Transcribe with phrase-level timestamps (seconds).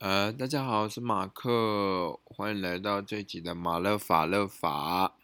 [0.00, 5.14] 呃，大家好，我是马克，欢迎来到这一集的马勒法勒法。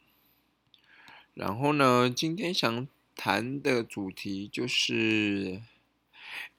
[1.32, 5.62] 然后呢，今天想谈的主题就是，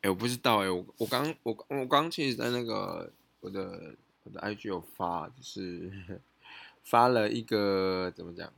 [0.02, 3.94] 哎，我不知道哎，我我刚我我刚其实在那个我的
[4.24, 5.92] 我的 IG 有发，就是
[6.84, 8.52] 发了一个怎么讲？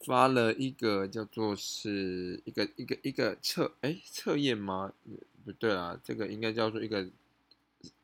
[0.00, 4.92] 发了一个叫做是一个一个一个测哎测验吗？
[5.44, 7.08] 不对啊，这个应该叫做一个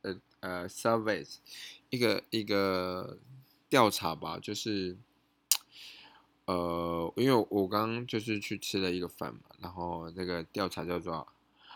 [0.02, 0.16] 呃。
[0.46, 1.38] 呃，service
[1.90, 3.18] 一个一个
[3.68, 4.96] 调查吧，就是
[6.44, 11.26] 呃，因为我刚刚就是去吃了一个饭嘛，然后那个调查叫做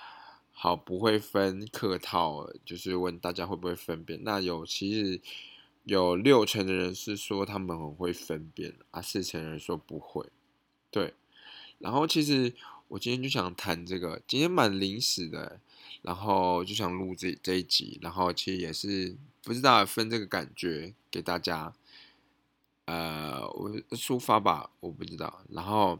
[0.55, 4.23] “好不会分客套”，就是问大家会不会分辨。
[4.23, 5.21] 那有其实
[5.83, 10.29] 有六成的人是说他们很会分辨，啊，四成人说不会。
[10.93, 11.15] 对，
[11.81, 12.55] 然后其实
[12.87, 15.59] 我今天就想谈这个，今天蛮临时的。
[16.03, 21.73] 然后就想录这这一集，然后其实也是不知道分这个感觉给大家，
[22.87, 25.43] 呃，我抒发吧，我不知道。
[25.51, 25.99] 然后，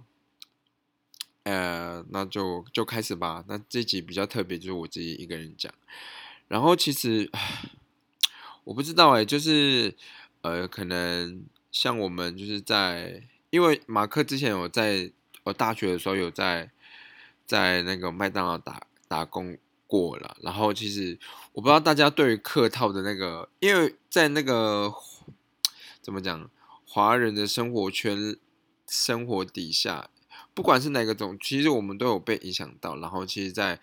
[1.43, 3.45] 呃，那就就开始吧。
[3.47, 5.73] 那这集比较特别，就是我自己一个人讲。
[6.49, 7.31] 然后其实
[8.65, 9.95] 我不知道哎，就是
[10.41, 15.13] 呃，可能像我们就是在，因为马克之前有在
[15.45, 16.71] 我大学的时候有在
[17.47, 19.59] 在那个麦当劳打打工。
[19.91, 21.19] 过了，然后其实
[21.53, 24.95] 我不知道大家对于客套的那个，因为在那个
[26.01, 26.49] 怎么讲，
[26.87, 28.37] 华人的生活圈
[28.87, 30.09] 生活底下，
[30.55, 32.97] 不管是哪个种，其实我们都有被影响到。
[32.99, 33.81] 然后其实，在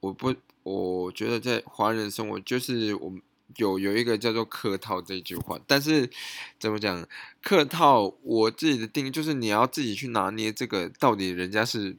[0.00, 3.22] 我不，我觉得在华人生活，就是我们
[3.54, 6.10] 有有一个叫做客套这句话，但是
[6.58, 7.06] 怎么讲，
[7.40, 11.96] 客套我自己的定义就是你要自己去拿捏这个到底人家是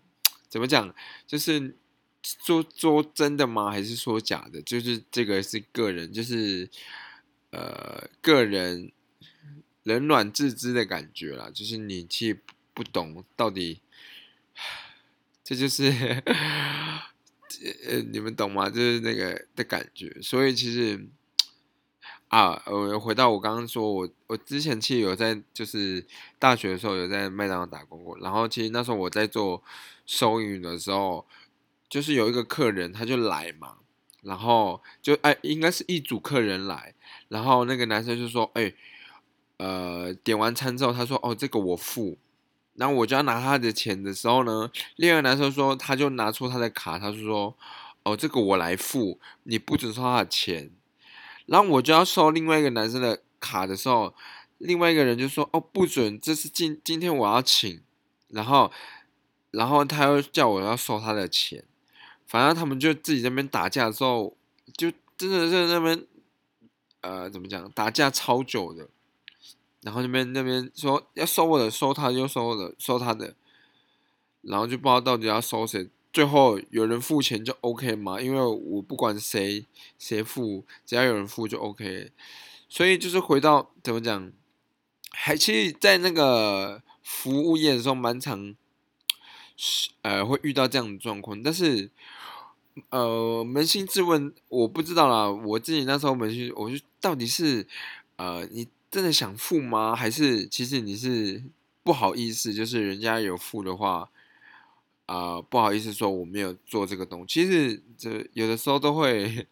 [0.50, 0.94] 怎么讲，
[1.26, 1.78] 就是。
[2.24, 3.72] 说说真的吗？
[3.72, 4.62] 还是说假的？
[4.64, 6.70] 就是这个是个人，就是
[7.52, 8.92] 呃个人
[9.84, 11.50] 冷暖自知的感觉啦。
[11.54, 12.42] 就是你其实
[12.74, 13.80] 不懂到底，
[15.42, 15.86] 这就是
[17.88, 18.70] 呃你们懂吗？
[18.70, 20.18] 就是那个的感觉。
[20.22, 21.08] 所以其实
[22.28, 26.06] 啊，我回到我刚刚说，我我之前其实有在就是
[26.38, 28.18] 大学的时候有在麦当劳打工过。
[28.20, 29.64] 然后其实那时候我在做
[30.06, 31.26] 收银的时候。
[31.90, 33.78] 就是有一个客人，他就来嘛，
[34.22, 36.94] 然后就哎，应该是一组客人来，
[37.30, 38.74] 然后那个男生就说，哎，
[39.58, 42.18] 呃，点完餐之后，他说，哦，这个我付，
[42.74, 47.56] 然后我就要拿他的钱的时候呢，另外男生说，他就拿出他的卡，他就说，
[48.04, 50.70] 哦，这个我来付，你不准收他的钱，
[51.46, 54.14] 然后我就要收另外一个男生的卡的时候，
[54.58, 57.82] 另外一个人就说，哦，不准，这是今今天我要请，
[58.28, 58.72] 然后，
[59.52, 61.64] 然后他又叫我要收他的钱。
[62.28, 64.36] 反正他们就自己那边打架的时候，
[64.76, 66.06] 就真的是那边，
[67.02, 68.88] 呃，怎么讲，打架超久的。
[69.82, 73.34] 然后那边那边说要收我的，收他就收的，收他的。
[74.42, 79.66] 然后就不知道到底要收谁，最后有人付钱就 OK 嘛，因为我不管谁
[79.98, 82.12] 谁付，只要有人付就 OK。
[82.70, 84.32] 所以就是回到怎么讲，
[85.12, 88.56] 还其实，在那个服务业的时候蛮常，是
[90.02, 91.90] 呃会遇到这样的状况，但是。
[92.92, 95.28] 呃，扪心自问，我不知道啦。
[95.28, 97.66] 我自己那时候扪心，我就到底是，
[98.18, 99.96] 呃，你真的想付吗？
[99.96, 101.42] 还是其实你是
[101.82, 102.54] 不好意思？
[102.54, 104.08] 就是人家有付的话，
[105.08, 107.26] 啊，不好意思说我没有做这个东西。
[107.28, 109.48] 其实这有的时候都会，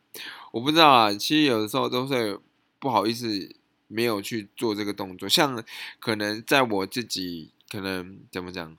[0.52, 1.12] 我不知道啊。
[1.12, 2.40] 其实有的时候都是
[2.78, 3.56] 不好意思，
[3.88, 5.28] 没有去做这个动作。
[5.28, 5.64] 像
[6.00, 8.78] 可能在我自己，可能怎么讲，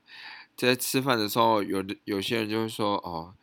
[0.56, 3.34] 在吃饭的时候，有的有些人就会说，哦。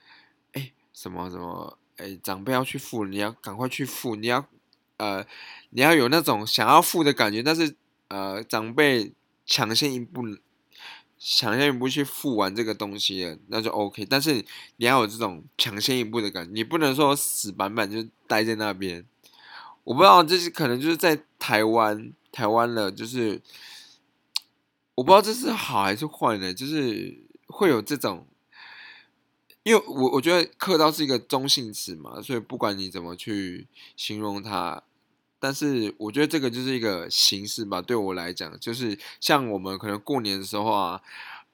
[0.95, 1.79] 什么什么？
[1.97, 4.15] 哎，长辈要去付，你要赶快去付。
[4.15, 4.45] 你要，
[4.97, 5.25] 呃，
[5.71, 7.41] 你要有那种想要付的感觉。
[7.41, 7.75] 但是，
[8.09, 9.11] 呃，长辈
[9.43, 10.21] 抢先一步，
[11.17, 14.05] 抢先一步去付完这个东西了，那就 OK。
[14.05, 14.45] 但是
[14.77, 19.03] 你要有这种抢先一步的感觉，你不能说死板板就待在那边。
[19.83, 23.41] 我不知道这是可能就是在台湾，台湾了，就是
[24.95, 26.53] 我不知道这是好还是坏呢？
[26.53, 28.27] 就是会有这种。
[29.63, 34.83] 因为我我觉得客套是一个中性词嘛，所以不管你怎么去形容它，
[35.39, 37.81] 但是我觉得这个就是一个形式吧。
[37.81, 41.01] 对我来讲，就是像我们可能过年的时候啊，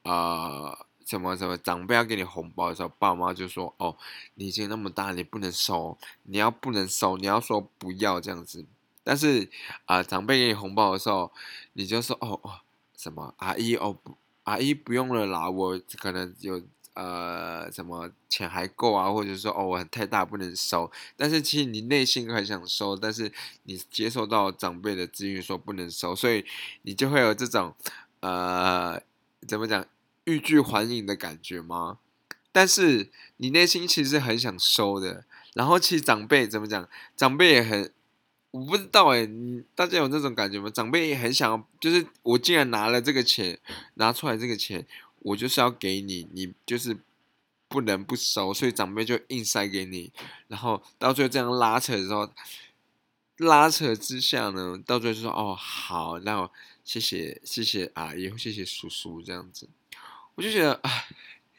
[0.02, 0.76] 啊
[1.06, 3.96] 什么什么长辈要给你红包的时候，爸妈就说：“哦，
[4.34, 8.64] 你已经那么大，你不能收，你要不能收，你要说不要这样子。”
[9.04, 9.48] 但是
[9.84, 11.30] 啊，长辈给你红包的时候，
[11.74, 12.60] 你就说：“哦哦，
[13.00, 13.96] 什么阿姨哦，
[14.42, 16.60] 阿姨不用了啦，我可能有。”
[16.92, 23.32] 呃什么钱还够啊，或者说哦我太大不能收，但是其实你内心很想收，但是
[23.62, 26.44] 你接受到长辈的资讯说不能收，所以
[26.82, 27.72] 你就会有这种
[28.18, 29.00] 呃
[29.46, 29.86] 怎么讲
[30.24, 31.98] 欲拒还迎的感觉吗？
[32.50, 35.24] 但是你内心其实很想收的，
[35.54, 36.86] 然后其实长辈怎么讲，
[37.16, 37.90] 长辈也很。
[38.52, 39.28] 我不知道哎，
[39.76, 40.68] 大家有那种感觉吗？
[40.68, 43.56] 长辈也很想要，就是我既然拿了这个钱，
[43.94, 44.84] 拿出来这个钱，
[45.20, 46.96] 我就是要给你，你就是
[47.68, 50.10] 不能不收，所以长辈就硬塞给你，
[50.48, 52.28] 然后到最后这样拉扯的时候，
[53.36, 56.50] 拉扯之下呢，到最后就说哦好，那
[56.82, 59.68] 谢谢谢谢阿姨，谢谢叔叔这样子，
[60.34, 60.90] 我就觉得啊，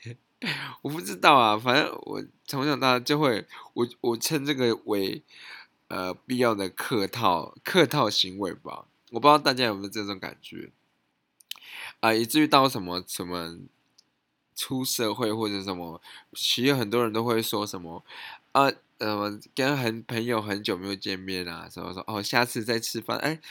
[0.83, 5.23] 我不知道啊，反正我从小到大就会，我我称这个为。
[5.91, 10.71] 呃，必要的客套客套行为吧，我不知道大家有没有这种感觉
[11.99, 13.59] 啊，以至于到什么什么
[14.55, 16.01] 出社会或者什么，
[16.31, 18.05] 其实很多人都会说什么
[18.53, 23.41] 啊，呃，跟很朋友很久没有见面啊，什么说哦，下次再吃饭，哎，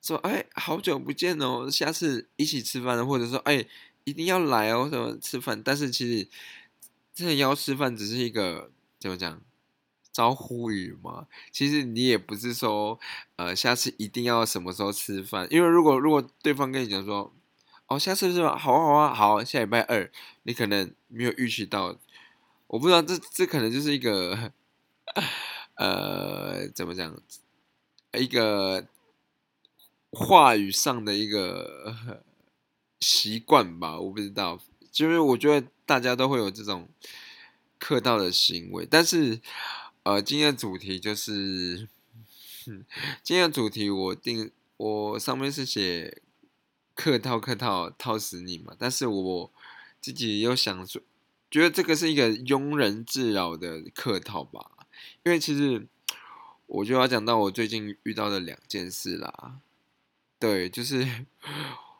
[0.00, 3.66] 说哎，好久不见哦，下次一起吃饭，或者说哎，
[4.04, 6.28] 一定要来哦，什么吃饭，但是其实
[7.12, 8.70] 真的要吃饭只是一个
[9.00, 9.42] 怎么讲？
[10.20, 13.00] 招呼语嘛，其实你也不是说，
[13.36, 17.32] 呃，下次一定要什么时候吃饭，因为如果如果对方跟你讲说，
[17.86, 18.54] 哦，下次是吧？
[18.54, 20.12] 好啊好啊好，下礼拜二，
[20.42, 21.96] 你可能没有预期到，
[22.66, 24.52] 我不知道这这可能就是一个，
[25.76, 27.18] 呃，怎么讲，
[28.12, 28.86] 一个
[30.12, 32.22] 话语上的一个
[33.00, 34.60] 习惯吧，我不知道，
[34.92, 36.86] 就是我觉得大家都会有这种
[37.78, 39.40] 客套的行为，但是。
[40.02, 41.86] 呃，今天的主题就是，
[43.22, 46.22] 今天的主题我定我上面是写
[46.94, 49.52] 客套客套套死你嘛，但是我
[50.00, 51.02] 自己又想说，
[51.50, 54.70] 觉得这个是一个庸人自扰的客套吧，
[55.22, 55.86] 因为其实
[56.66, 59.58] 我就要讲到我最近遇到的两件事啦，
[60.38, 61.26] 对，就是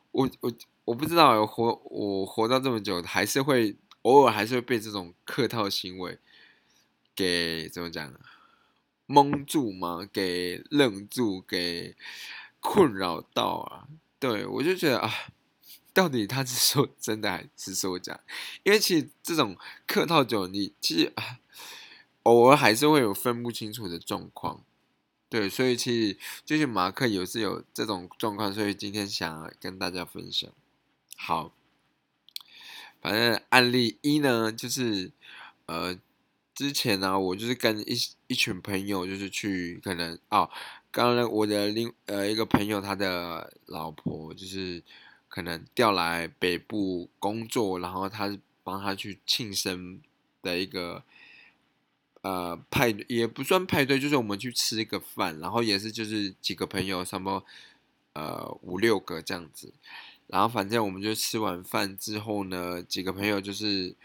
[0.09, 0.51] 我我
[0.85, 6.17] 我不知道活我活到这么久，还是会偶尔还是会被这种客套行为。
[7.15, 8.13] 给怎么讲？
[9.07, 10.07] 蒙住吗？
[10.13, 11.41] 给愣住？
[11.41, 11.97] 给
[12.61, 13.87] 困扰到啊？
[14.17, 15.11] 对我就觉得啊，
[15.93, 18.21] 到底他是说真的还是说假？
[18.63, 21.39] 因为其实这种客套酒，你其实啊，
[22.23, 24.63] 偶尔还是会有分不清楚的状况。
[25.27, 30.49] 对，所以其实就是马克有是有这种状况，所以今天想跟大家分享。
[31.17, 31.51] 好，
[33.01, 35.11] 反正案例一呢，就是
[35.65, 35.99] 呃。
[36.53, 40.49] 之前呢，我就是跟一一群朋友，就是去可能哦，
[40.91, 44.83] 刚刚我的另呃一个朋友，他的老婆就是
[45.29, 50.01] 可能调来北部工作，然后他帮他去庆生
[50.41, 51.03] 的一个
[52.21, 57.45] 呃派，也不算派对，就是我们去吃一个饭，然后也是就是几个朋友，差不多
[58.13, 59.73] 呃五六个这样子，
[60.27, 63.95] 然后反正我们就吃完饭之后呢，几个朋友就是。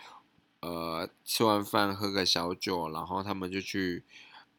[0.60, 4.02] 呃，吃完饭喝个小酒，然后他们就去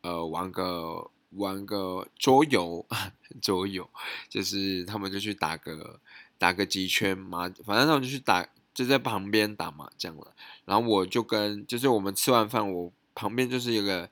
[0.01, 2.85] 呃玩个玩个桌游，
[3.41, 3.89] 桌游
[4.29, 5.99] 就是他们就去打个
[6.37, 10.33] 打个几圈麻，反正他们就去打就在旁边打麻将了。
[10.65, 14.09] 然后我就跟就是我们吃完饭，我旁边就是一个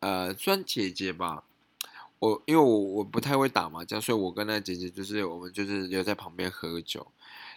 [0.00, 1.44] 呃算姐姐吧，
[2.18, 7.06] 我因为我我不太会打麻将，所以我跟那姐姐就是我们就是留在旁边喝酒。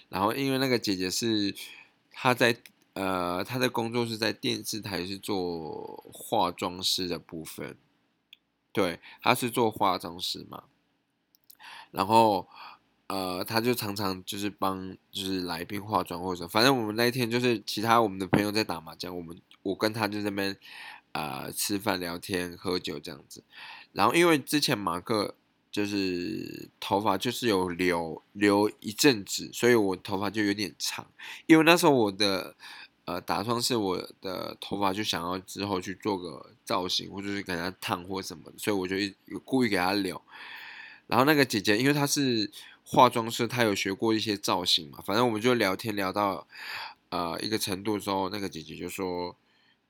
[0.09, 1.53] 然后因为那个姐姐是
[2.11, 2.55] 她在。
[2.93, 7.75] 呃，他的工作是在电视台是做化妆师的部分，
[8.71, 10.65] 对，他是做化妆师嘛。
[11.89, 12.47] 然后，
[13.07, 20.55] 呃，他就常常就是帮就是来宾化妆或者，反正我们那一天就是其他我们的朋友在打麻将，我们我跟他就那边
[21.13, 23.43] 呃吃饭聊天喝酒这样子。
[23.91, 25.33] 然后因为之前马克
[25.71, 31.07] 就是头发就是有留留一阵子，所以我头发就有点长，
[31.47, 32.55] 因为那时候我的。
[33.05, 38.95] 呃，打算是我的头发就想要之后去做个造型，或者是给它烫或什么，所以我就
[39.43, 40.21] 故意给他留。
[41.07, 42.49] 然后那个姐姐，因为她是
[42.85, 46.47] 化妆师，她有学过一些造型嘛，反正我们就聊天聊到
[47.09, 49.35] 呃一个程度之后，那个姐姐就说：“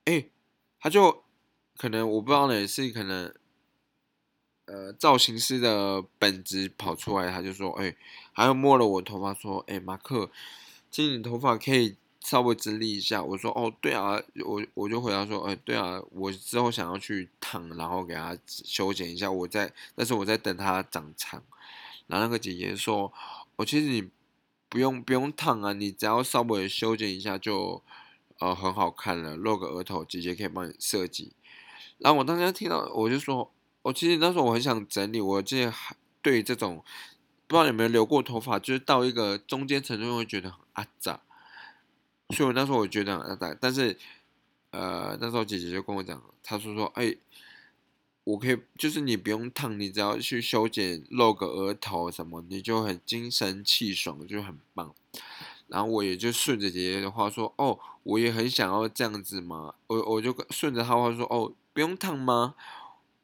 [0.05, 0.25] 哎，
[0.79, 1.23] 她就
[1.77, 3.31] 可能我不知道呢，是可能
[4.65, 7.95] 呃造型师的本质跑出来，她就说：哎，
[8.31, 10.31] 还有摸了我头发说：哎，马克，
[10.89, 21.43] 其实你头发可以。”稍微整理一下，我说哦，对啊，我我就回答说，哎，对啊，我之后想要去烫，然后给他修剪一下，我在，但是我在等它长长。
[22.07, 23.11] 然后那个姐姐说，
[23.57, 24.09] 我其实你
[24.69, 27.83] 不用不用烫啊，你只要稍微修剪一下就
[28.39, 31.33] 呃很好看了，露个额头，姐姐可以帮你设计。
[31.97, 33.51] 然后我当时听到，我就说，
[33.81, 36.83] 我其实那时候我很想整理，我这还对这种
[37.47, 41.21] 不知道有没有留过头发，就是到一个中间程度会觉得很阿杂，
[42.29, 43.97] 所以我那时候我觉得很但是
[44.71, 47.15] 呃那时候姐姐就跟我讲，她说说，哎。
[48.25, 54.95] 我可以，就是你不用烫，你只要去修剪，露个额头什么，你就很精神气爽，就很棒。
[55.67, 59.75] 然后我也就顺着姐姐的话说，哦，我也很想要这样子嘛。
[59.87, 62.55] 我我就顺着她话说，哦，不用烫吗？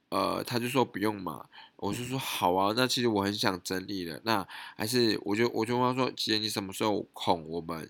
[0.10, 1.46] 呃，她就说不用嘛。
[1.78, 7.48] 我就说好啊，那其实我很想整理的，那还是我就我就问她说，姐姐你什么时候空？
[7.48, 7.90] 我们，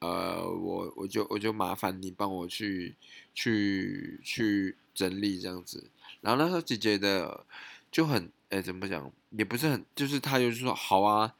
[0.00, 2.94] 呃，我我就我就麻烦你帮我去
[3.34, 5.90] 去去整理这样子。
[6.20, 7.46] 然后那时候姐姐的
[7.90, 11.34] 就很哎怎么讲也不是很就是她就是说好啊，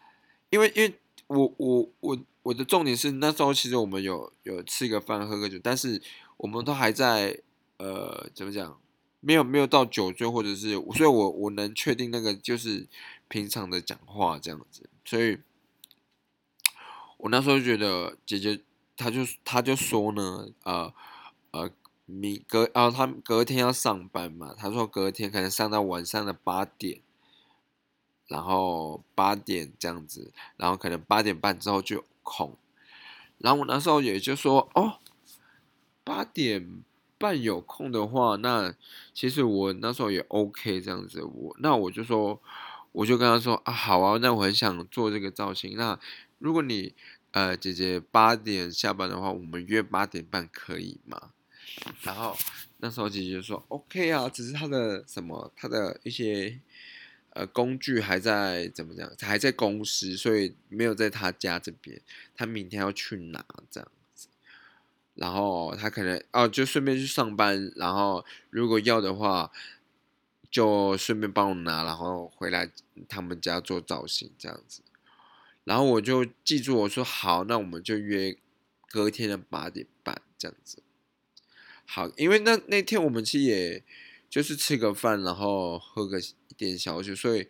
[0.51, 0.95] 因为因为
[1.27, 6.01] 我我我我的重点是那时候其实我们有有吃个饭喝个酒，但是
[6.37, 7.41] 我们都还在
[7.79, 8.81] 呃怎么讲
[9.21, 12.87] 没有没有到酒醉或者是所以我我能确定那个就是
[13.29, 15.39] 平常的讲话这样子，所以
[17.27, 18.63] 我那时候就觉得姐姐
[18.97, 20.95] 她就她就说呢呃
[21.51, 21.71] 呃。
[22.09, 24.55] 你隔啊，她隔天要上班嘛？
[24.57, 27.01] 她说隔天可能上到晚上的八点，
[28.29, 32.57] 然后八点这样子，然后可能八点半之后就有空。
[33.39, 35.01] 然后我那时候也就说，哦，
[36.05, 36.85] 八点
[37.19, 38.73] 半有空的话，那
[39.13, 41.25] 其实我那时候也 OK 这样子。
[41.25, 42.41] 我那我就说，
[42.93, 45.77] 我就跟他说啊，好啊，那我很想做这个造型。
[45.77, 45.99] 那
[46.39, 46.95] 如果你
[47.37, 51.33] 呃姐姐八点下班的话，我们约八点半可以吗？
[52.01, 52.35] 然后
[52.79, 56.59] 那时候姐姐说：“OK 啊，只是他的什么，他的一些
[57.35, 62.01] 呃工具还在怎么讲，还在公司，所以没有在他家这边。
[62.35, 64.29] 他明天要去拿这样子。
[65.13, 67.71] 然后他可能哦，就顺便去上班。
[67.77, 69.53] 然后如果要的话，
[70.51, 72.71] 就顺便帮我拿，然后回来
[73.07, 74.81] 他们家做造型这样子。
[75.67, 78.39] 然后我就记住我说好，那我们就约
[78.89, 80.83] 隔天的八点半这样子。”
[81.85, 83.85] 好，因为那那天我们其实也
[84.31, 87.49] 就是吃个饭，然后喝个一点小酒，所以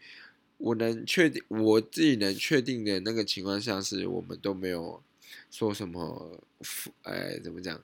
[0.57, 5.03] 我能确定我自己能确定的那个情况下，是我们都没有
[5.51, 6.41] 说什么，
[7.03, 7.83] 呃，怎么讲，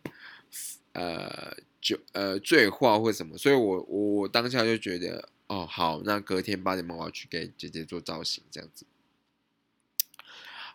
[0.93, 8.85] 呃，酒呃醉话或什么，所以我我当下就觉得，哦，好，那隔天八点半我要去给姐姐做造型，这样子。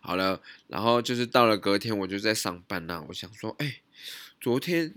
[0.00, 3.80] 好了，然后就是到了隔天，我就在上班那，我想说，哎，
[4.40, 4.94] 昨天。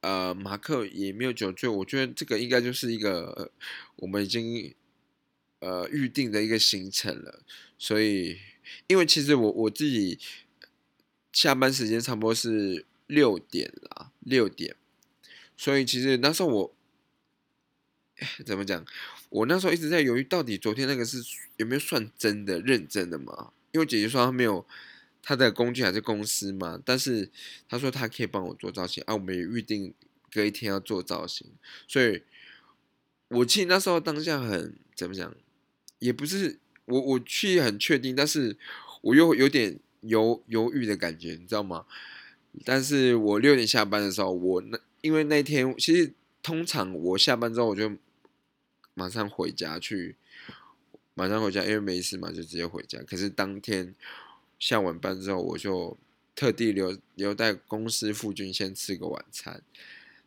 [0.00, 3.50] 呃，马克也没有酒醉，我觉得这个应该就是一个
[3.96, 4.72] 我们已经
[5.58, 7.42] 呃预定的一个行程了。
[7.76, 8.38] 所以，
[8.86, 10.16] 因为其实我我自己
[11.32, 14.76] 下班时间差不多是六点啦，六点。
[15.56, 16.76] 所以其实那时候我
[18.46, 18.86] 怎么讲？
[19.30, 21.18] 我那时候一直在犹豫，到底昨天那个是
[21.56, 23.52] 有没有算真的、认真的嘛？
[23.78, 24.66] 因为姐姐说她没有。
[25.20, 27.30] 她的工具还是公司嘛，但是
[27.68, 29.92] 她说她可以帮我做造型啊，我们也预定
[30.32, 31.46] 隔一天要做造型，
[31.86, 32.22] 所以
[33.28, 35.34] 我其实那时候当下很怎么讲，
[35.98, 38.56] 也不是我我去很确定，但是
[39.02, 41.84] 我又有点犹犹豫的感觉，你知道吗？
[42.64, 47.92] 但是我六点下班的时候，我那因为那天其实通常我下班之后我就
[48.94, 50.16] 马上回家去，
[51.18, 53.02] 马上回家，因为没事嘛，就直接回家。
[53.02, 53.94] 可是当天。
[54.60, 55.96] 下完班之后，我就
[56.34, 59.62] 特地留留在公司附近先吃个晚餐，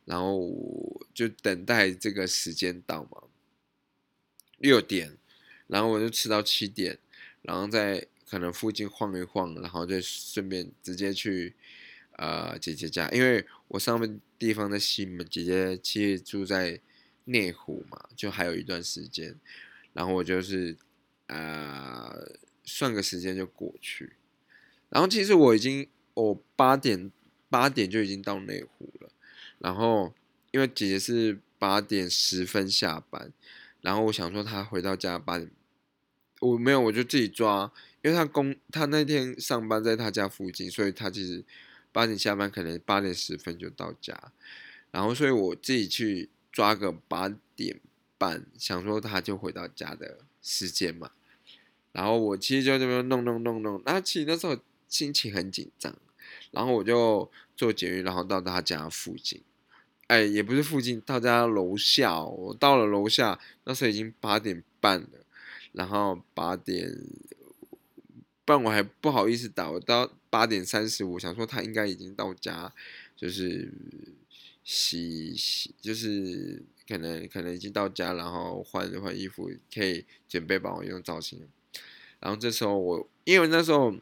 [0.05, 0.49] 然后
[1.13, 3.23] 就等待这个时间到嘛。
[4.57, 5.17] 六点，
[5.67, 6.97] 然后我就吃到七点，
[7.41, 11.53] 然后在可能附近晃一晃，然后就顺便直接去
[12.13, 16.79] 呃姐姐家，因为我上面地方在西门，姐姐其实住在
[17.25, 19.37] 内湖嘛，就还有一段时间，
[19.93, 20.77] 然后我就是
[21.27, 22.31] 呃
[22.63, 24.13] 算个时间就过去。
[24.89, 27.11] 然后其实我已经，我八点
[27.49, 29.09] 八点就已经到内湖了。
[29.59, 30.13] 然后
[30.51, 33.31] 因为姐姐是八点十分下班，
[33.81, 35.49] 然后我想说她回到家八点，
[36.41, 37.71] 我没有我就自己抓，
[38.01, 41.45] 因为她公她那天上班在她家附近，所以她其实
[41.91, 44.33] 八点下班，可能八点十分就到家。
[44.91, 47.79] 然后所以我自己去抓个八点
[48.21, 51.09] 半，想说他就回到家的时间嘛。
[51.91, 54.55] 然后我其实就这边弄弄弄弄，那其实那时候。
[54.91, 55.97] 心情很紧张，
[56.51, 59.41] 然后我就坐捷运，然后到他家附近，
[60.07, 62.21] 哎，也不是附近，到家楼下。
[62.21, 65.25] 我到了楼下，那时候已经八点半了，
[65.71, 66.93] 然后八点
[68.43, 69.71] 不然我还不好意思打。
[69.71, 72.73] 我到八点三十五，想说他应该已经到家，
[73.15, 73.71] 就是
[74.61, 81.47] 洗洗，就是可能可能已经到家，然后换换衣服，可以准备帮我用造型。
[82.19, 83.95] 然后这时候我，因为那时候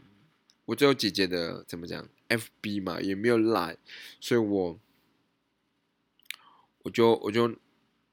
[0.66, 3.78] 我只有姐姐的怎么讲，FB 嘛，也没有 Line，
[4.20, 4.80] 所以我
[6.82, 7.56] 我就我就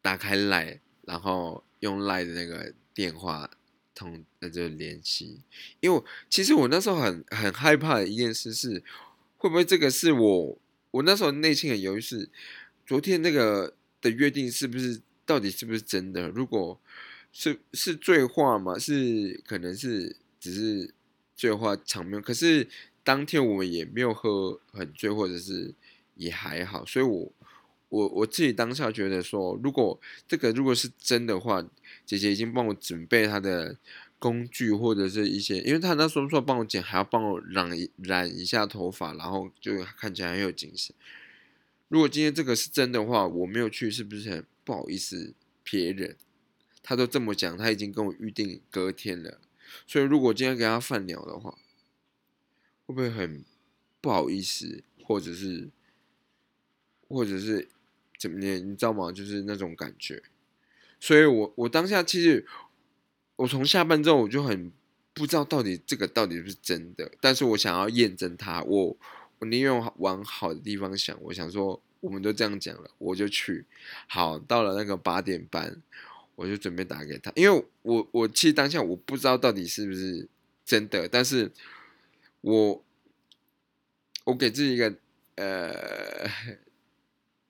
[0.02, 3.50] 打开 Line，然后用 Line 的那个电话
[3.94, 5.40] 通那就联系。
[5.80, 8.84] 因为其实我那时候很很害怕的一件事是，
[9.38, 10.58] 会不会这个是我
[10.90, 12.28] 我那时候内心很犹豫，是
[12.86, 16.28] 昨天那个的约定是不是到底是不是真的？
[16.28, 16.80] 如果
[17.32, 18.78] 是是醉话嘛？
[18.78, 20.94] 是可能是只是
[21.34, 22.68] 醉话场面，可是
[23.02, 25.74] 当天我们也没有喝很醉，或者是
[26.14, 27.32] 也还好，所以我
[27.88, 31.62] 我我自己当下觉得说，如果这个如果是真的话，
[32.04, 33.76] 姐姐已经帮我准备她的
[34.18, 40.94] 工具或者是一些，因为她那时候说帮我剪，还要帮我染染一下头发，然后就看起来很有精神。
[41.88, 46.16] 如果今天这个是真的话，我没有去，是不是很不好意思别人？
[46.82, 49.40] 他都这么讲，他已经跟我预定隔天了，
[49.86, 51.58] 所以如果今天给他放鸟的话，
[52.86, 53.44] 会不会很
[54.00, 55.68] 不好意思，或者是，
[57.08, 57.68] 或者是
[58.18, 58.58] 怎么念？
[58.58, 59.10] 你知道吗？
[59.10, 60.22] 就是那种感觉。
[61.00, 62.46] 所以我我当下其实，
[63.36, 64.72] 我从下班之后我就很
[65.12, 68.96] 不知道到底这个到底是不是真的，但是我想要验证他，我
[69.38, 73.64] 我宁愿往好的地方想，我想说我们都这样讲了，我就去。
[74.06, 75.82] 好，到了那个八点半。
[76.36, 80.28] 我就准备打给他，因为我我其实当下我不知道到底是不是
[80.66, 81.50] 真的，但是
[82.42, 82.84] 我
[84.24, 84.94] 我给自己一个
[85.36, 86.28] 呃，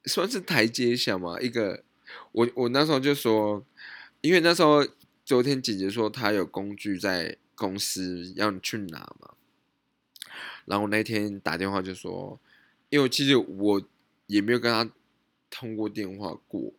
[0.05, 1.83] 算是台阶下嘛，一个
[2.31, 3.67] 我我那时候就说，
[4.21, 4.87] 因为那时候
[5.25, 9.35] 昨天姐姐说她有工具在公司要去拿嘛，
[10.67, 12.39] 然后那天打电话就说，
[12.91, 13.83] 因为其实我
[14.27, 14.93] 也没有跟他
[15.49, 16.73] 通过电话过。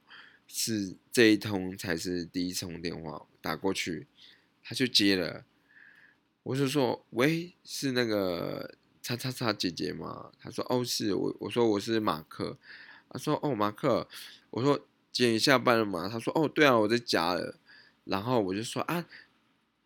[0.49, 4.07] 是这一通才是第一通电话打过去，
[4.63, 5.43] 他就接了，
[6.43, 10.31] 我就说喂，是那个叉叉叉姐姐吗？
[10.39, 12.57] 他说哦是我，我说我是马克，
[13.09, 14.07] 他说哦马克，
[14.51, 14.79] 我说
[15.11, 16.07] 姐你下班了吗？
[16.07, 17.59] 他说哦对啊我在家了，
[18.05, 19.05] 然后我就说啊，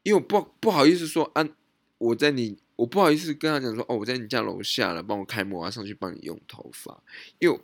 [0.03, 1.49] 因为我不不好意思说啊
[1.97, 7.03] 我在你，我不好意思跟他讲说哦我在你家楼下了，帮我开门，我要上去帮你用头发，
[7.39, 7.59] 因为。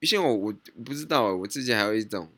[0.00, 0.52] 因为我我
[0.84, 2.30] 不知道，我自己还有一种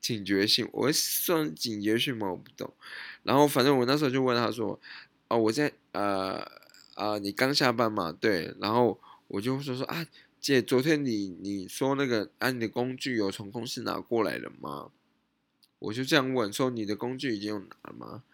[0.00, 2.28] 警觉性，我算警觉性吗？
[2.28, 2.74] 我不懂。
[3.22, 4.80] 然后反正我那时候就问他说
[5.30, 6.44] ：“哦，我在呃
[6.94, 8.10] 啊，你刚下班嘛？
[8.10, 10.04] 对。”然后我就说说啊，
[10.40, 14.90] 姐，昨天你你说那个啊，你的工具有从公司拿过来了吗？
[15.78, 18.24] 我就这样问说：“你的工具已经有拿了吗？”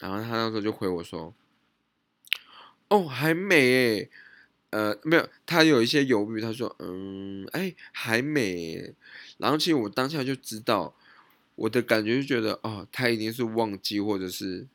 [0.00, 1.34] 然后他那时候就回我说
[2.90, 4.10] ：“哦，还没诶。”
[4.70, 6.40] 呃，没有，他有一些犹豫。
[6.40, 8.92] 他说：“嗯，哎，还没。”
[9.38, 10.96] 然后其实我当下就知道，
[11.54, 14.66] 我的感觉就觉得，哦，他一定是忘记，或者是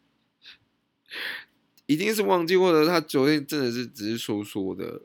[1.85, 5.01] 一定是忘记，或者他昨天真的是只是说说的。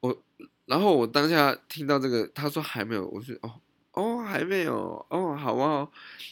[0.00, 0.22] 我，
[0.66, 3.60] 然后我当下听到这个，他说还没有，我说：“哦，
[3.92, 5.88] 哦，还没有，哦，好啊。”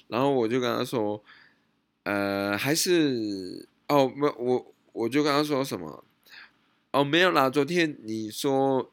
[0.09, 1.23] 然后我就跟他说
[2.03, 6.05] ：“呃，还是哦，没，我我就跟他说什么。”
[6.93, 7.51] 哦，没有啦。
[7.51, 8.91] 昨天你说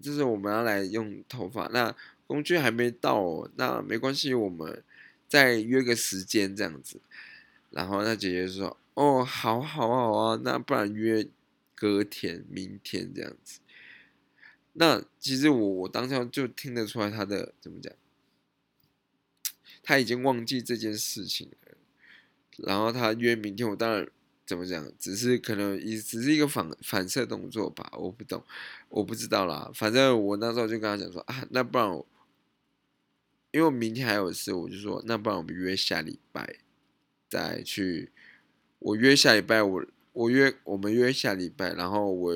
[0.00, 1.92] 就是我们要来用头发，那
[2.28, 4.84] 工具还没到，那没关系，我们
[5.26, 7.00] 再约个时间这样子。
[7.70, 11.26] 然后那姐姐说：“哦，好好好啊，那不然约
[11.74, 13.58] 隔天、明天这样子。”
[14.74, 17.92] 那其实我我当下就听得出来他的怎么讲，
[19.82, 21.76] 他已经忘记这件事情了。
[22.58, 24.06] 然后他约明天，我当然。
[24.50, 24.84] 怎么讲？
[24.98, 28.42] 只是可能也只是一个反反射动作吧，我不懂，
[28.88, 29.70] 我不知道啦。
[29.72, 31.88] 反正我那时候就跟他讲说啊，那不然，
[33.52, 36.56] 因为我明天还有事，我就说那不然我们约下礼拜
[37.28, 38.10] 再去。
[38.80, 42.34] 我约下礼拜，我我约我们约下礼拜，然后我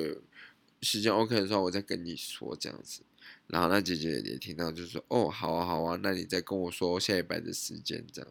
[0.82, 3.02] 时间 OK 的时候，我再跟你说这样子。
[3.48, 8.30] 然后那姐姐也听到，就说哦，好啊好啊，那你再跟我说下礼拜的时间这样。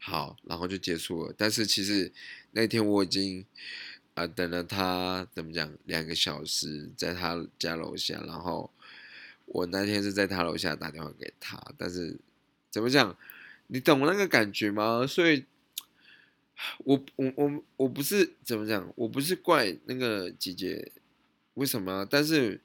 [0.00, 1.34] 好，然后就结束了。
[1.36, 2.10] 但是其实
[2.52, 3.44] 那天我已经
[4.14, 8.22] 呃等了他怎么讲两个小时，在他家楼下。
[8.26, 8.70] 然后
[9.46, 12.16] 我那天是在他楼下打电话给他，但是
[12.70, 13.14] 怎么讲，
[13.66, 15.04] 你懂那个感觉吗？
[15.06, 15.44] 所以，
[16.84, 20.92] 我我我我不是怎么讲，我不是怪那个姐姐
[21.54, 22.60] 为什么，但是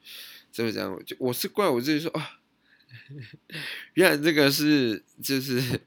[0.51, 2.39] 怎么讲，就我是怪我自己说啊，
[3.95, 5.81] 原来这个是就是。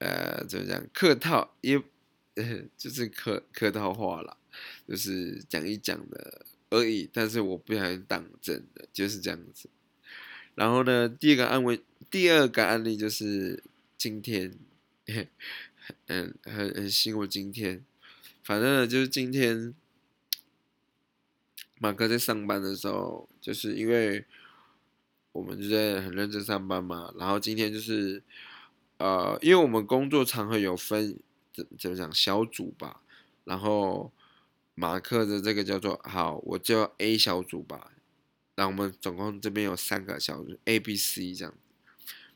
[0.00, 0.82] 呃，怎么讲？
[0.92, 1.80] 客套也
[2.76, 4.36] 就是客客套话啦，
[4.88, 7.08] 就是讲一讲的而已。
[7.12, 9.68] 但是我不想当真的，就是这样子。
[10.54, 13.62] 然后呢，第二个案例，第二个案例就是
[13.98, 14.54] 今天，
[16.06, 17.26] 嗯，很很辛苦。
[17.26, 17.84] 今天，
[18.42, 19.74] 反正就是今天，
[21.78, 24.24] 马哥在上班的时候，就是因为
[25.32, 27.12] 我们就在很认真上班嘛。
[27.18, 28.22] 然后今天就是，
[29.00, 31.18] 呃，因为我们工作场合有分
[31.54, 33.00] 怎怎么讲小组吧。
[33.44, 34.12] 然后
[34.74, 37.92] 马克的这个叫做好，我叫 A 小组吧。
[38.54, 41.54] 然后我们总共这边有三个小组，A、B、C 这样。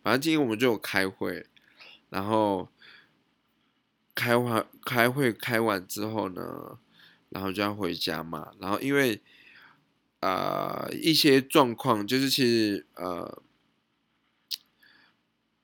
[0.03, 1.47] 反正今天我们就有开会，
[2.09, 2.71] 然后
[4.15, 6.79] 开完开会开完之后呢，
[7.29, 8.53] 然后就要回家嘛。
[8.59, 9.21] 然后因为
[10.21, 13.43] 呃一些状况，就是其实呃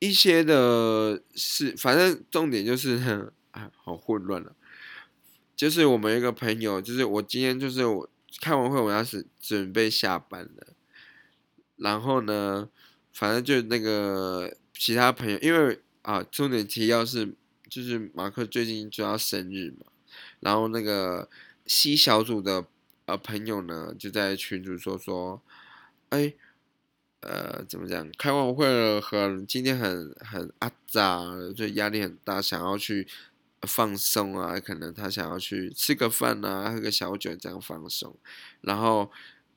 [0.01, 4.53] 一些的事，反正重点就是啊 好混乱了。
[5.55, 8.09] 就是我们一个朋友，就是我今天就是我。
[8.39, 10.67] 开完会，我要是准备下班了，
[11.75, 12.69] 然后呢，
[13.13, 17.35] 反正就那个其他朋友，因为啊，重点提要是
[17.69, 19.85] 就是马克最近就要生日嘛，
[20.39, 21.29] 然后那个
[21.67, 22.65] C 小组的
[23.05, 25.43] 呃朋友呢，就在群主说说，
[26.09, 26.33] 哎，
[27.21, 28.07] 呃，怎么讲？
[28.17, 31.23] 开完会了，很今天很很阿杂，
[31.55, 33.07] 就压力很大，想要去。
[33.67, 38.17] 放松啊，可能他想要去吃个饭啊，喝个小酒这样放松，
[38.61, 39.11] 然后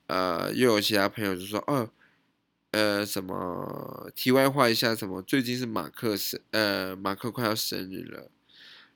[0.09, 1.89] 呃，又有其他朋友就说，哦，
[2.73, 8.31] 呃，什么题外话一下，什么最近是马克生，呃，马克快要生日了，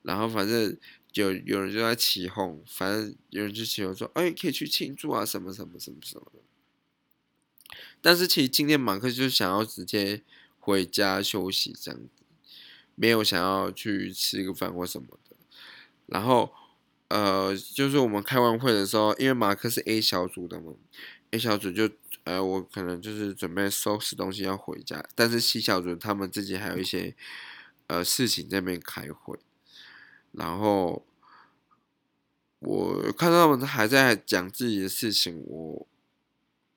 [0.03, 0.77] 然后反正
[1.15, 6.41] 有有人就在起哄，反正有人就起哄说，哎，可以去庆祝啊，什么什么什么什么的。
[8.01, 10.23] 但是其实今天马克就想要直接
[10.59, 12.09] 回家休息这样子。
[13.01, 15.37] 没有想要去吃个饭或什么的，
[16.07, 16.53] 然后，
[17.07, 20.73] 呃，就是我们开完会的时候，因为马克是 A 小组的嘛
[21.31, 21.89] ，A 小组就，
[22.25, 27.15] 呃，我可能就是准备收拾东西要回家，但是 C 小组他们自己还有一些，
[27.87, 29.39] 呃，事情在那边开会，
[30.33, 31.07] 然后
[32.59, 35.87] 我看到他们还在讲自己的事情，我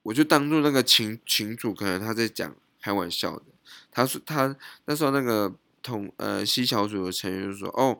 [0.04, 3.46] 我就当做那个群群主可能他在讲开玩笑的，
[3.90, 5.56] 他说他那时候那个。
[5.84, 8.00] 同呃西小组的成员就说：“哦，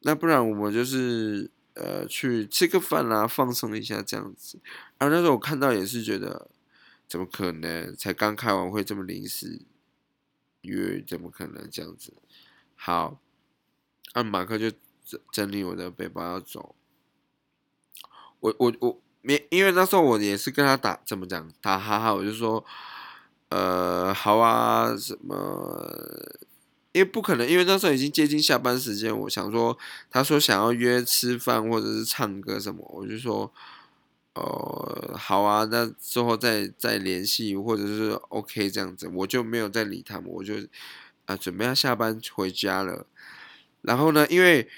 [0.00, 4.58] 那不然我们就是呃去吃个饭啦，放松一下这样子。”
[4.98, 6.50] 而那时候我看到也是觉得，
[7.06, 7.94] 怎么可能？
[7.94, 9.62] 才刚开完会这么临时
[10.62, 12.12] 约，怎么可能这样子？
[12.74, 13.20] 好，
[14.14, 14.72] 按马克就
[15.30, 16.74] 整理我的背包要走。
[18.40, 22.64] 我我我没，因为那时候我也是跟他打怎么讲打哈哈，我就说
[23.50, 25.92] 呃好啊什么。
[26.92, 29.16] 因为不可能，因为那时候已经接近下班时间。
[29.16, 29.76] 我想说，
[30.10, 33.52] 他说想要约吃饭或者是唱歌什么，我就说，
[34.34, 40.54] 呃，好啊，那之后再再联系或者是 OK 这样子，我就没有再理他们，我就
[41.26, 43.06] 啊准备要下班回家了。
[43.82, 44.68] 然后呢，因为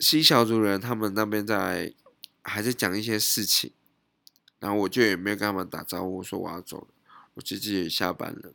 [0.00, 1.92] 新小组人他们那边在
[2.42, 3.70] 还在讲一些事情，
[4.62, 6.86] 然后我就也没有跟他们打招呼，说我要走了，
[7.34, 8.52] 我自己也下班了。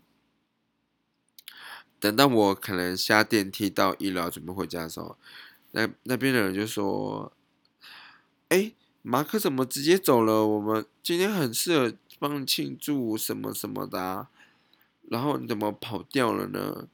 [2.00, 5.18] 等到我可能下电梯到一楼准备回家的时候，
[5.72, 7.34] 那那边的人就说
[8.48, 10.48] ：“哎，马克怎么直接走了？
[10.48, 14.30] 我们今天很适合帮你庆祝什么什么的，啊
[15.10, 16.88] 然后你怎么跑掉了呢？”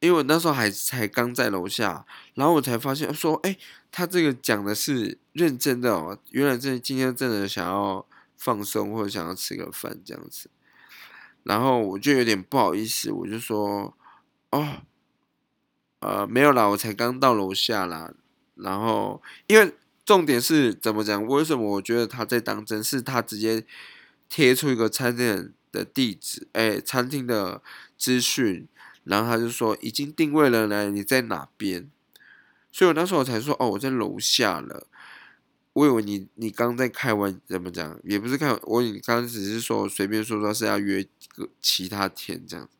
[0.00, 3.56] 因为我那时候还才刚在楼下，然后我才发现说：“哎，
[3.90, 8.06] 他这个讲的是认真的哦，原来这今天真的想要
[8.36, 10.50] 放松或者想要吃个饭这样子。”
[11.44, 13.96] 然后我就有点不好意思，我就说，
[14.50, 14.82] 哦，
[16.00, 18.12] 呃，没有啦，我才刚到楼下啦。
[18.54, 19.72] 然后，因为
[20.04, 21.24] 重点是怎么讲？
[21.26, 22.84] 为什么我觉得他在当真？
[22.84, 23.64] 是他直接
[24.28, 27.62] 贴出一个餐厅的地址，哎，餐厅的
[27.96, 28.68] 资讯，
[29.08, 31.90] 然后他就说已经定位了呢，你在哪边？
[32.70, 34.86] 所以我那时候才说，哦，我在楼下了。
[35.72, 37.98] 我以为你你刚在开完怎么讲？
[38.04, 42.76] 也不是开，我你刚只是说随便说说是要约个其他天这样子。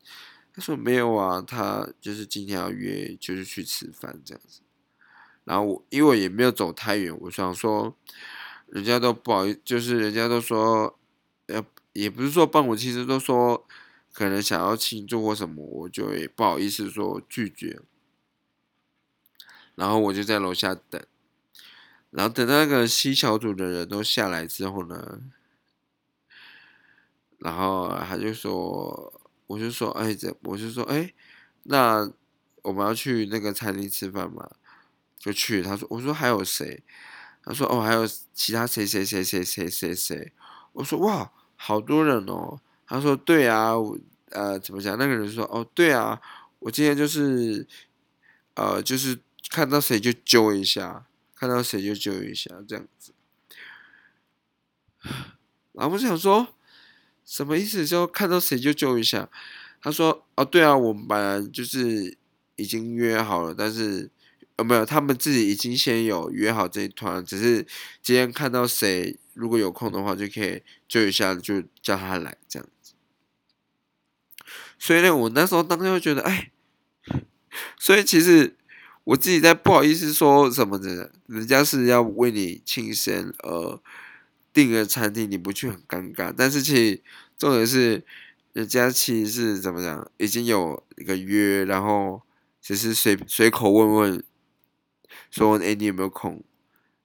[0.53, 4.59] 他说没有啊，他就是今天要约，就是去吃饭这样子。
[5.45, 7.95] 然后我因为也没有走太远，我想说，
[8.67, 10.99] 人家都不好意，就是人家都说，
[11.47, 11.63] 呃，
[11.93, 13.65] 也不是说帮我，其实都说
[14.19, 17.79] 可能想要庆祝或什么，我就也不好意思说拒绝。
[19.75, 21.01] 然后我就在楼下等。
[22.09, 25.21] 然后等到那个 C 小组的人都下来之后呢，
[27.37, 31.13] 然后他就说，我就说，哎，这我就说，哎，
[31.63, 32.11] 那
[32.63, 34.51] 我们要去那个餐厅吃饭嘛？
[35.17, 35.61] 就去。
[35.61, 36.83] 他说：“我说还有谁？”
[37.41, 40.33] 他说：“哦，还有其他谁谁谁谁谁谁谁。”
[40.73, 43.73] 我说：“哇，好多人哦。”他说：“对啊，
[44.31, 46.21] 呃，怎么讲？”那个人说：“哦，对啊，
[46.59, 47.67] 我今天就是
[48.55, 53.13] 呃，就是看到谁就揪一下，看到谁就揪一下这样子。”
[55.73, 56.55] 然后我想说，
[57.23, 57.85] 什么意思？
[57.85, 59.29] 就看到谁就揪一下？
[59.81, 62.17] 他说：“哦，对啊，我们本来就是
[62.57, 64.09] 已经约好了，但是
[64.57, 67.65] 呃，没有，他们自己已经先有约好这一团，只是
[68.01, 72.67] 今天看到谁如果有空的话，就可以救一下，就叫他来这样。
[74.79, 76.51] 所以呢，我那时候当时就觉得，哎，
[77.77, 78.55] 所以其实
[79.03, 83.79] 我自己在不好意思说什么的，人家是要为你庆生而。”
[84.51, 87.01] 订个餐厅你不去很尴尬，但是其实
[87.37, 88.03] 重点是
[88.51, 92.23] 人家其实是怎么讲，已经有一个约，然后
[92.59, 94.23] 只是随随口问问，
[95.29, 96.43] 说哎你有没有空，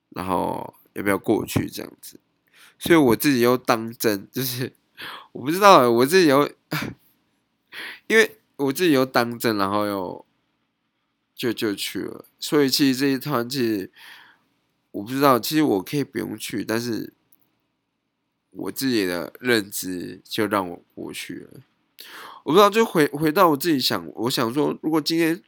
[0.09, 2.19] 然后要不要过去这样子，
[2.79, 4.73] 所以我自己又当真，就是
[5.33, 6.51] 我不知道我自己又，
[8.07, 10.27] 因为我自己又当真，然后又
[11.35, 13.91] 就就去了，所以其实这一团其实
[14.93, 17.13] 我不知道，其实我可以不用去，但是。
[18.57, 21.51] 我自己的认知就让我过去了，
[22.45, 25.43] 我不知道，就回回到我自己想，我想说，如果今天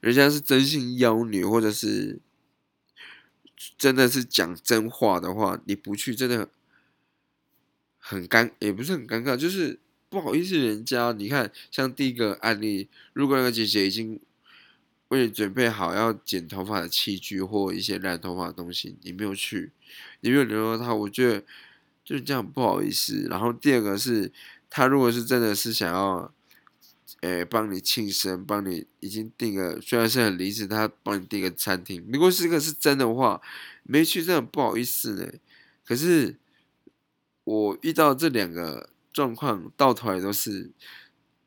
[0.00, 2.20] 人家是真心邀你，或者是
[3.76, 6.48] 真的是讲真话的话，你不去，真的
[7.98, 14.20] 很尴，也不是很尴尬，就是不好意思，人家你看，像第一个案例，如果那个姐姐已经。
[15.10, 19.70] 为你准备好要剪头发的器具或一些染头发的东西，你没有去，
[20.18, 21.44] 你没有联络他，我觉得
[22.04, 23.24] 就是这样不好意思。
[23.30, 24.32] 然后第二个是，
[24.68, 26.34] 他如果是真的是想要，
[27.20, 33.40] 诶帮你庆生，帮你已经订个，虽然是很临时，他帮你订个餐厅，如果这个是真的话，
[33.84, 35.32] 没去真的不好意思呢。
[35.84, 36.36] 可是
[37.44, 40.70] 我遇到这两个状况，到头来都是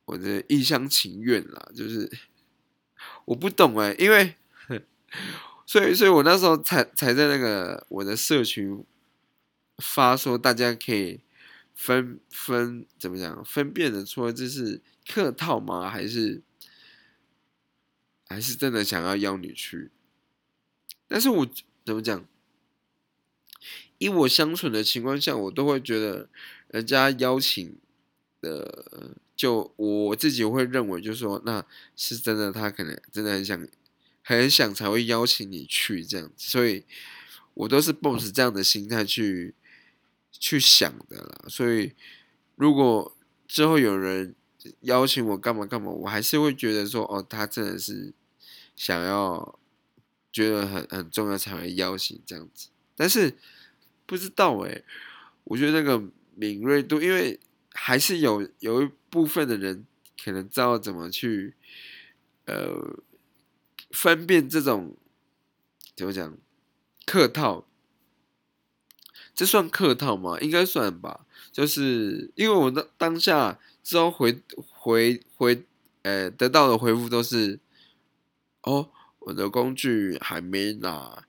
[0.05, 2.09] 我的一厢情愿啦，就是。
[3.25, 4.35] 我不懂哎，因为，
[5.65, 8.83] 所以，所以我那时候才才在那个我的社群
[9.77, 11.21] 发说，大家可以
[11.75, 15.87] 分分怎么讲，分辨的出这是客套吗？
[15.87, 16.41] 还是
[18.27, 19.91] 还是真的想要邀你去？
[21.07, 21.47] 但是我
[21.85, 22.25] 怎么讲？
[23.99, 26.27] 以我相处的情况下，我都会觉得
[26.69, 27.77] 人家邀请
[28.41, 29.15] 的。
[29.39, 33.65] 就我自己会认为，就是说，那是真的，他可能真的很想，
[34.21, 36.83] 很想才会邀请你去这样子，所以
[37.53, 39.55] 我都是抱着这样的心态去
[40.29, 41.45] 去想的啦。
[41.47, 41.93] 所以
[42.57, 43.15] 如果
[43.47, 44.35] 之后有人
[44.81, 48.13] 邀请我干嘛干嘛，我还是会觉得说，哦，他真的是
[48.75, 49.57] 想要，
[50.33, 52.67] 觉得很很重要才会邀请这样子。
[52.97, 53.37] 但是
[54.05, 54.83] 不知道诶，
[55.45, 56.03] 我觉得那个
[56.39, 57.39] 敏锐度，因为。
[57.71, 59.85] 还是有有一部分的人
[60.21, 61.53] 可能知道怎么去，
[62.45, 62.99] 呃，
[63.91, 64.97] 分辨这种
[65.95, 66.37] 怎么讲
[67.05, 67.65] 客套，
[69.33, 70.39] 这算客套吗？
[70.41, 71.25] 应该算吧。
[71.53, 75.63] 就是因为我的当下之后回回回，
[76.01, 77.59] 呃，得到的回复都是，
[78.63, 81.23] 哦，我的工具还没拿。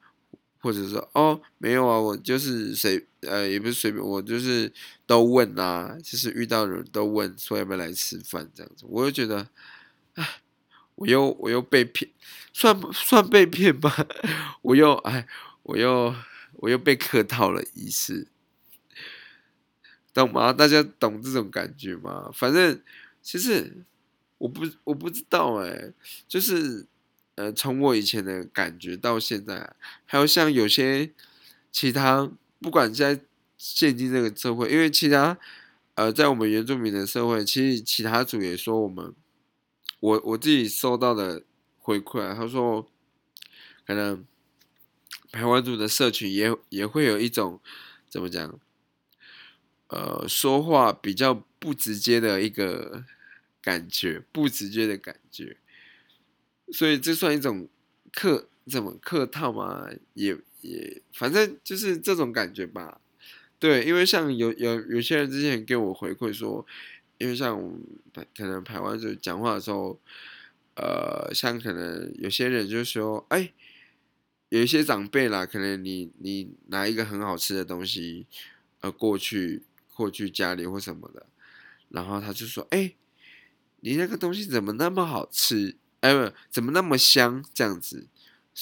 [0.59, 4.73] 或者说哦，没有啊，我就是随呃，也不是随便，我就是
[5.07, 9.49] 都问啊，就是遇到人都问，说要不要来吃饭这样子，我就觉得，
[10.15, 10.41] 哎，
[10.95, 12.11] 我又我又被骗，
[12.53, 14.07] 算算被骗吧，
[14.63, 15.27] 我又哎，
[15.63, 16.15] 我又
[16.55, 18.29] 我又被客套了一次，
[20.15, 20.53] 懂吗？
[20.53, 22.31] 大家懂这种感觉吗？
[22.35, 22.83] 反正
[23.23, 23.85] 其实
[24.39, 25.93] 我不我不知道哎，
[26.29, 26.87] 就是。
[27.37, 29.73] 呃，从我以前的感觉到现在，
[30.05, 31.11] 还有像有些
[31.73, 33.21] 其他，不管在
[33.57, 35.39] 现今这个社会，因为其他
[35.95, 39.15] 呃，在我们原住民的社会，其实其他组也说我们，
[40.01, 41.43] 我我自己收到的
[41.79, 42.89] 回馈啊，他说，
[43.87, 44.25] 可能
[45.31, 47.61] 台湾组的社群也也会有一种
[48.09, 48.59] 怎么讲，
[49.89, 53.05] 呃，说话比较不直接的一个
[53.63, 55.57] 感觉，不直接的感觉。
[56.73, 57.69] 所以这算一种
[58.13, 59.89] 客怎么客套嘛？
[60.15, 63.01] 也也，反正就是这种感觉吧。
[63.59, 66.67] 对，因为像有有有些人之前给我回馈说，
[67.19, 67.59] 因为像
[68.37, 70.01] 可能台湾就讲话的时候，
[70.77, 73.53] 呃，像可能有些人就说，哎，
[74.49, 78.27] 有一些长辈啦，可能你你拿一个很好吃的东西，
[78.81, 79.63] 呃，过去
[79.95, 81.27] 过去家里或什么的，
[81.91, 82.95] 然后他就说，哎，
[83.81, 85.77] 你那个东西怎么那么好吃？
[86.01, 87.45] 哎，不，怎么那么香？
[87.53, 88.07] 这样子，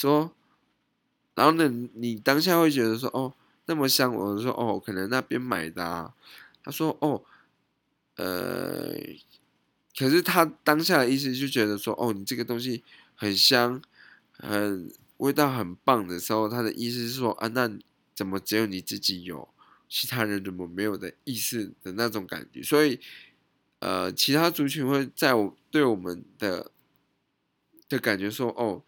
[0.01, 0.33] 说，
[1.35, 3.35] 然后呢，你当下会觉得说，哦，
[3.67, 5.85] 那么香，我说，哦，可能那边买的。
[5.85, 6.15] 啊。
[6.63, 7.25] 他说，哦，
[8.15, 8.95] 呃，
[9.97, 12.85] 可是他当下的意思就觉得说，哦，你这个东西
[13.17, 13.83] 很香，
[14.33, 17.69] 很味道很棒的时候，他的意思是说，啊，那
[18.15, 19.49] 怎么只有你自己有，
[19.89, 22.63] 其他人怎么没有的意思的那种感觉？
[22.63, 23.01] 所以，
[23.81, 26.71] 呃，其他族群会在我对我们的
[27.89, 28.83] 的感觉说，哦，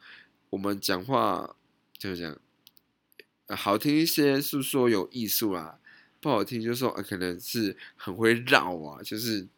[0.51, 1.57] 我们讲话
[1.97, 5.81] 就是讲好听一些，是说有艺术啊；
[6.21, 9.49] 不好听就说啊可能是很会绕啊，就是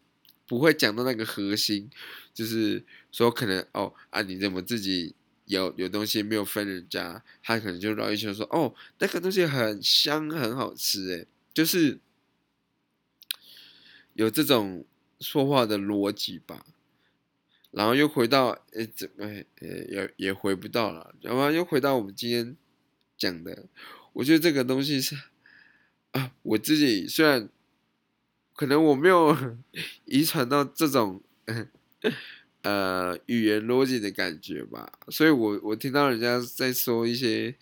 [0.46, 1.90] 不会讲到那个核心，
[2.33, 5.14] 就是说可能哦啊，你怎么自己
[5.46, 12.00] 有有东西没有分人家，他可能就绕一圈说哦，那个东西很香很好吃，诶，就是
[14.14, 14.85] 有这种
[15.20, 16.66] 说话的逻辑吧。
[17.72, 21.14] 然后又回到，诶，怎么，呃，也也回不到了。
[21.22, 22.54] 然后又回到我们今天
[23.16, 23.66] 讲的，
[24.12, 25.16] 我觉得这个东西是，
[26.12, 27.48] 啊，我自己虽然
[28.54, 29.35] 可能我没有
[30.04, 31.22] 遗传到这种，
[32.61, 37.54] 呃，语言逻辑的感觉吧，所以我我听到人家在说一些，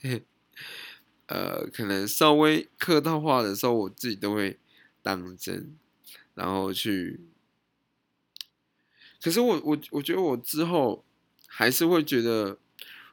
[1.26, 4.58] 呃，可能稍微客套话的时候，我自己都会
[5.02, 5.76] 当真，
[6.34, 7.20] 然后去。
[9.22, 11.04] 可是我我我觉得我之后
[11.46, 12.56] 还是会觉得，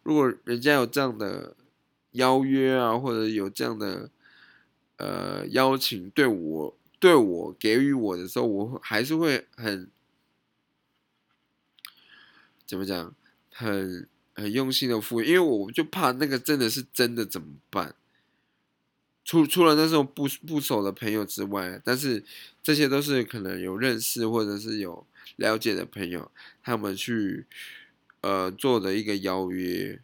[0.03, 1.53] 如果人家有这样的
[2.11, 4.09] 邀约啊，或者有这样的
[4.95, 9.91] 呃邀请对我对我给予我的时候，我还是会很
[12.65, 13.13] 怎么讲，
[13.51, 17.95] 很很用心的付，因为我就怕那个真的是真的怎么办？
[19.25, 22.23] 除除了那种不不熟的朋友之外，但是
[22.63, 25.05] 这些都是可能有认识或者是有。
[25.35, 26.31] 了解的朋友，
[26.63, 27.45] 他们去
[28.21, 30.01] 呃做的一个邀约，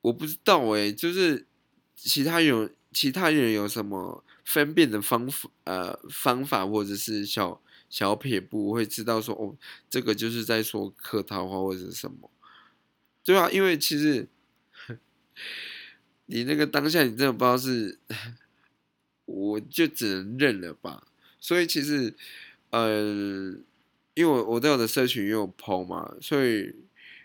[0.00, 1.46] 我不知道哎，就是
[1.94, 9.56] 其他有其他人有什么分辨的方法呃方法，或者是小小撇步，会知道说哦，
[9.88, 12.30] 这个就是在说客套话或者是什么，
[13.22, 14.26] 对啊，因为其实
[16.26, 17.98] 你那个当下你真的不知道是，
[19.26, 21.06] 我就只能认了吧。
[21.38, 22.14] 所以其实
[22.70, 23.56] 呃。
[24.14, 26.74] 因为我我在我的社群也有 PO 嘛，所以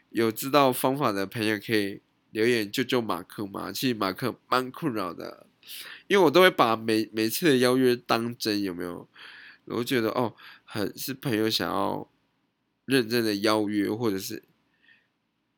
[0.09, 3.71] 有知道方法的朋友可以留言救救马克嘛。
[3.71, 5.45] 其实马克蛮困扰的，
[6.07, 9.07] 因为我都会把每每次的邀约当真，有没有？
[9.65, 12.09] 我觉得哦，很是朋友想要
[12.85, 14.41] 认真的邀约，或者是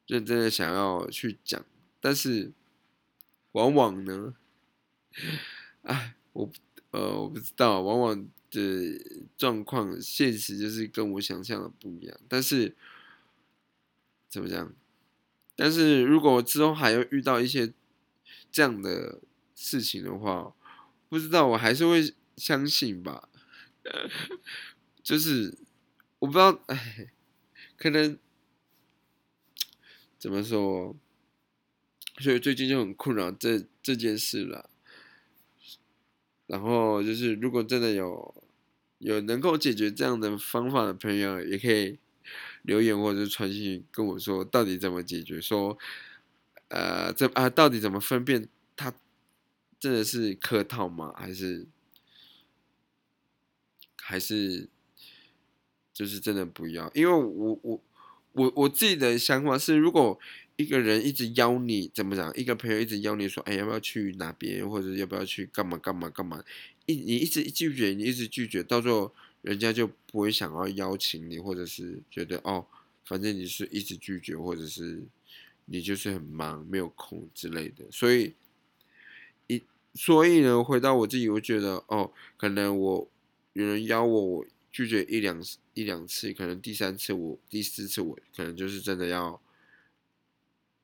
[0.07, 1.65] 认真的想要去讲，
[2.01, 2.51] 但是
[3.53, 4.33] 往往呢，
[5.83, 6.51] 哎，我
[6.91, 8.29] 呃我不知道，往往。
[8.53, 8.59] 的
[9.37, 12.19] 状况，现实就是跟我想象的不一样。
[12.27, 12.75] 但是
[14.27, 14.75] 怎么讲？
[15.55, 17.73] 但是如果之后还要遇到一些
[18.51, 19.21] 这样的
[19.55, 20.53] 事情的话，
[21.07, 23.29] 不知道我还是会相信吧。
[25.01, 25.57] 就是
[26.19, 27.09] 我不知道，哎，
[27.77, 28.19] 可能
[30.19, 30.93] 怎么说？
[32.19, 34.69] 所以最近就很困扰这这件事了。
[36.51, 38.35] 然后就是，如果真的有。
[39.03, 41.97] 有能够解决这样的方法的朋友，也可以
[42.61, 45.41] 留言或者传信跟我说，到底怎么解决？
[45.41, 45.75] 说，
[46.67, 48.93] 呃，这啊，到底怎么分辨他
[49.79, 51.11] 真的是客套吗？
[51.17, 51.65] 还是
[53.95, 54.69] 还是
[55.91, 56.91] 就是真的不要？
[56.93, 57.81] 因为我我
[58.33, 60.19] 我我自己的想法是，如果
[60.57, 62.31] 一个人一直邀你，怎么讲？
[62.35, 66.43] 一个朋友一直邀你说，哎，要不要去哪边，或者要不要去干嘛干嘛干嘛？
[66.85, 72.65] 一你一直拒绝，你一直拒绝，到最后人家就不会想要邀请你，或者是觉得哦，
[73.05, 75.03] 反正你是一直拒绝，或者是
[75.65, 77.85] 你就是很忙没有空之类的。
[77.91, 78.33] 所以
[79.47, 79.63] 一
[79.95, 83.09] 所以呢，回到我自己，我觉得哦，可能我
[83.53, 89.41] 有人邀我，我拒绝一两一两次，可能第三次我第四次我可能就是真的要，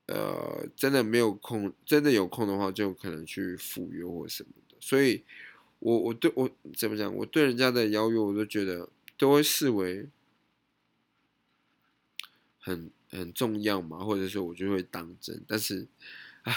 [0.07, 4.75] 呃，真的没有空，真的有空的话，就可能去赴约或什么的。
[4.79, 5.23] 所以。
[5.79, 7.15] 我我对我怎么讲？
[7.17, 10.09] 我对人家的邀约，我都觉得都会视为
[12.57, 15.39] 很很重要嘛，或者说我就会当真。
[15.47, 15.87] 但是，
[16.41, 16.51] 啊，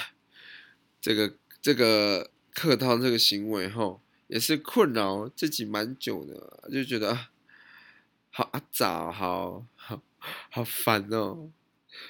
[1.03, 7.15] 这个这个客套这个行为哈，也是困扰自己蛮久的，就觉得
[8.31, 10.01] 好啊，早，好好
[10.49, 11.51] 好烦哦。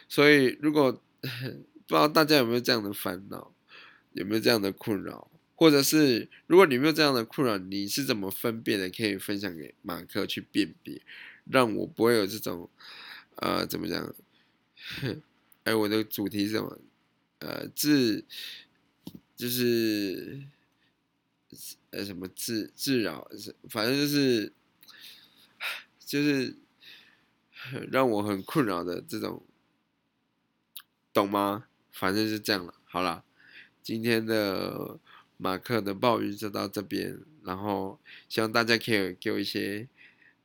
[0.08, 1.02] 所以，如果
[1.86, 3.52] 不知道大家有没有这样的烦恼，
[4.12, 5.30] 有没有这样的困扰？
[5.56, 8.88] 或者是，如果你没有这样的困扰，你是怎么分辨的？
[8.90, 11.02] 可以分享给马克去辨别，
[11.44, 12.70] 让我不会有这种，
[13.36, 14.14] 呃，怎么讲？
[15.64, 16.78] 哎，我的主题是什么？
[17.40, 18.24] 呃自
[19.36, 20.42] 就是
[21.90, 23.28] 呃什么自自扰，
[23.68, 24.52] 反正就是
[26.04, 26.56] 就是
[27.90, 29.42] 让我很困扰的这种，
[31.20, 31.66] 懂吗？
[31.92, 32.74] 反正是这样了。
[32.84, 33.24] 好了，
[33.82, 34.98] 今天的
[35.36, 37.98] 马克的暴雨就到这边，然后
[38.28, 39.88] 希望大家可以给我一些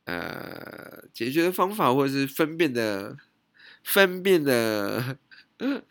[0.04, 3.16] 呃解决的方法，或者是分辨的
[3.82, 5.18] 分辨的。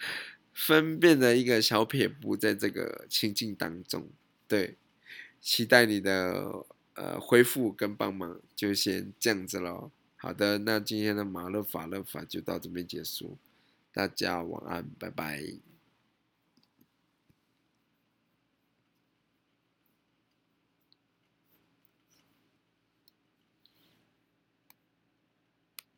[0.58, 4.08] 分辨的一个小撇步，在这个情境当中，
[4.48, 4.78] 对，
[5.42, 9.92] 期待你的呃回复跟帮忙，就先这样子喽。
[10.16, 13.38] 好的，那今天的马勒法勒法就到这边结束，
[13.96, 15.42] 大家晚安，拜拜。